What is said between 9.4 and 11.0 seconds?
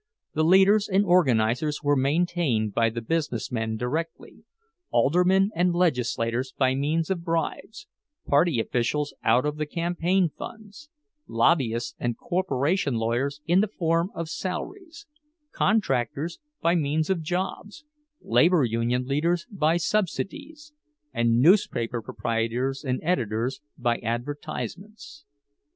of the campaign funds,